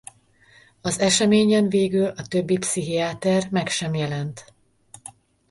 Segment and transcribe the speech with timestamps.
[0.81, 4.53] Az eseményen végül a többi pszichiáter meg sem jelent.